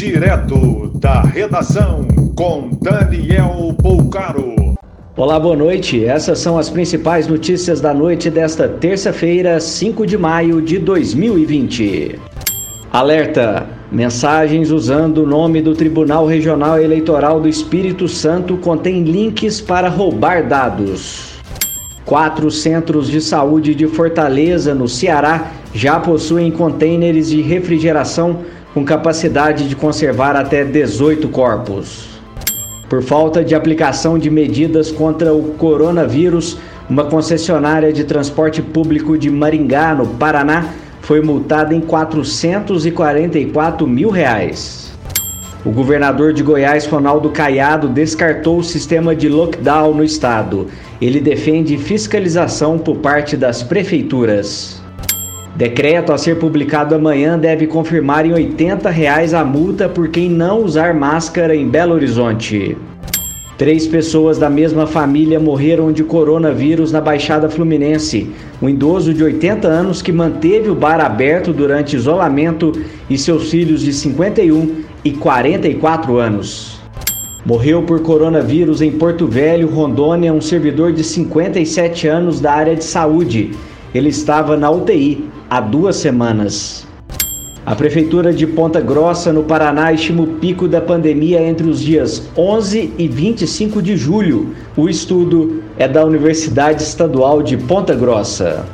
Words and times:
Direto 0.00 0.90
da 0.94 1.20
redação 1.20 2.08
com 2.34 2.70
Daniel 2.80 3.74
Poucaro. 3.82 4.54
Olá, 5.14 5.38
boa 5.38 5.54
noite. 5.54 6.02
Essas 6.02 6.38
são 6.38 6.56
as 6.56 6.70
principais 6.70 7.26
notícias 7.26 7.82
da 7.82 7.92
noite 7.92 8.30
desta 8.30 8.66
terça-feira, 8.66 9.60
5 9.60 10.06
de 10.06 10.16
maio 10.16 10.62
de 10.62 10.78
2020. 10.78 12.18
Alerta: 12.90 13.66
mensagens 13.92 14.70
usando 14.70 15.18
o 15.18 15.26
nome 15.26 15.60
do 15.60 15.74
Tribunal 15.74 16.24
Regional 16.24 16.80
Eleitoral 16.80 17.38
do 17.38 17.46
Espírito 17.46 18.08
Santo 18.08 18.56
contêm 18.56 19.02
links 19.02 19.60
para 19.60 19.90
roubar 19.90 20.48
dados. 20.48 21.34
Quatro 22.06 22.50
centros 22.50 23.06
de 23.06 23.20
saúde 23.20 23.74
de 23.74 23.86
Fortaleza, 23.86 24.74
no 24.74 24.88
Ceará, 24.88 25.52
já 25.74 26.00
possuem 26.00 26.50
contêineres 26.50 27.28
de 27.28 27.42
refrigeração 27.42 28.38
com 28.74 28.84
capacidade 28.84 29.68
de 29.68 29.74
conservar 29.74 30.36
até 30.36 30.64
18 30.64 31.28
corpos. 31.28 32.08
Por 32.88 33.02
falta 33.02 33.44
de 33.44 33.54
aplicação 33.54 34.18
de 34.18 34.30
medidas 34.30 34.90
contra 34.90 35.32
o 35.32 35.54
coronavírus, 35.54 36.58
uma 36.88 37.04
concessionária 37.04 37.92
de 37.92 38.02
transporte 38.04 38.60
público 38.60 39.16
de 39.16 39.30
Maringá, 39.30 39.94
no 39.94 40.06
Paraná, 40.06 40.66
foi 41.00 41.20
multada 41.20 41.72
em 41.74 41.80
444 41.80 43.86
mil 43.86 44.10
reais. 44.10 44.90
O 45.64 45.70
governador 45.70 46.32
de 46.32 46.42
Goiás, 46.42 46.86
Ronaldo 46.86 47.30
Caiado, 47.30 47.88
descartou 47.88 48.58
o 48.58 48.64
sistema 48.64 49.14
de 49.14 49.28
lockdown 49.28 49.94
no 49.94 50.02
estado. 50.02 50.66
Ele 51.00 51.20
defende 51.20 51.76
fiscalização 51.76 52.78
por 52.78 52.96
parte 52.96 53.36
das 53.36 53.62
prefeituras. 53.62 54.79
Decreto 55.60 56.10
a 56.10 56.16
ser 56.16 56.38
publicado 56.38 56.94
amanhã 56.94 57.38
deve 57.38 57.66
confirmar 57.66 58.24
em 58.24 58.32
80 58.32 58.88
reais 58.88 59.34
a 59.34 59.44
multa 59.44 59.90
por 59.90 60.08
quem 60.08 60.26
não 60.26 60.64
usar 60.64 60.94
máscara 60.94 61.54
em 61.54 61.68
Belo 61.68 61.92
Horizonte. 61.92 62.78
Três 63.58 63.86
pessoas 63.86 64.38
da 64.38 64.48
mesma 64.48 64.86
família 64.86 65.38
morreram 65.38 65.92
de 65.92 66.02
coronavírus 66.02 66.90
na 66.92 66.98
Baixada 66.98 67.50
Fluminense. 67.50 68.30
Um 68.62 68.70
idoso 68.70 69.12
de 69.12 69.22
80 69.22 69.68
anos 69.68 70.00
que 70.00 70.10
manteve 70.10 70.70
o 70.70 70.74
bar 70.74 70.98
aberto 70.98 71.52
durante 71.52 71.94
isolamento 71.94 72.72
e 73.10 73.18
seus 73.18 73.50
filhos 73.50 73.82
de 73.82 73.92
51 73.92 74.84
e 75.04 75.10
44 75.10 76.16
anos. 76.16 76.80
Morreu 77.44 77.82
por 77.82 78.00
coronavírus 78.00 78.80
em 78.80 78.92
Porto 78.92 79.26
Velho, 79.26 79.68
Rondônia, 79.68 80.32
um 80.32 80.40
servidor 80.40 80.90
de 80.94 81.04
57 81.04 82.08
anos 82.08 82.40
da 82.40 82.50
área 82.50 82.74
de 82.74 82.84
saúde. 82.84 83.50
Ele 83.94 84.08
estava 84.08 84.56
na 84.56 84.70
UTI 84.70 85.28
há 85.50 85.60
duas 85.60 85.96
semanas. 85.96 86.86
A 87.66 87.74
Prefeitura 87.74 88.32
de 88.32 88.46
Ponta 88.46 88.80
Grossa, 88.80 89.32
no 89.32 89.42
Paraná, 89.42 89.92
estima 89.92 90.22
o 90.22 90.26
pico 90.26 90.68
da 90.68 90.80
pandemia 90.80 91.42
entre 91.42 91.68
os 91.68 91.80
dias 91.80 92.30
11 92.36 92.94
e 92.96 93.08
25 93.08 93.82
de 93.82 93.96
julho. 93.96 94.54
O 94.76 94.88
estudo 94.88 95.62
é 95.76 95.88
da 95.88 96.04
Universidade 96.04 96.82
Estadual 96.82 97.42
de 97.42 97.56
Ponta 97.56 97.94
Grossa. 97.94 98.64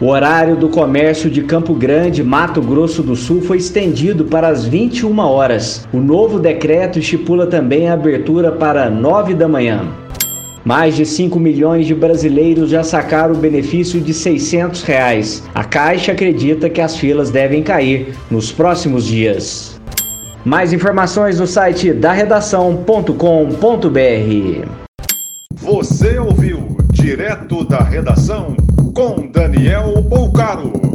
O 0.00 0.08
horário 0.08 0.56
do 0.56 0.68
comércio 0.68 1.30
de 1.30 1.42
Campo 1.42 1.72
Grande, 1.72 2.24
Mato 2.24 2.60
Grosso 2.60 3.04
do 3.04 3.14
Sul, 3.14 3.40
foi 3.40 3.58
estendido 3.58 4.24
para 4.24 4.48
as 4.48 4.64
21 4.64 5.16
horas. 5.20 5.86
O 5.92 5.98
novo 5.98 6.40
decreto 6.40 6.98
estipula 6.98 7.46
também 7.46 7.88
a 7.88 7.94
abertura 7.94 8.50
para 8.50 8.90
9 8.90 9.34
da 9.34 9.46
manhã. 9.46 10.01
Mais 10.64 10.94
de 10.94 11.04
5 11.04 11.38
milhões 11.40 11.86
de 11.86 11.94
brasileiros 11.94 12.70
já 12.70 12.84
sacaram 12.84 13.34
o 13.34 13.38
benefício 13.38 14.00
de 14.00 14.14
600 14.14 14.82
reais. 14.82 15.42
A 15.54 15.64
Caixa 15.64 16.12
acredita 16.12 16.70
que 16.70 16.80
as 16.80 16.96
filas 16.96 17.30
devem 17.30 17.62
cair 17.62 18.14
nos 18.30 18.52
próximos 18.52 19.04
dias. 19.04 19.80
Mais 20.44 20.72
informações 20.72 21.38
no 21.38 21.46
site 21.46 21.92
da 21.92 22.12
redação.com.br. 22.12 23.12
Você 25.54 26.18
ouviu 26.18 26.76
direto 26.92 27.64
da 27.64 27.80
redação 27.80 28.56
com 28.94 29.28
Daniel 29.30 30.02
Bolcaro. 30.02 30.91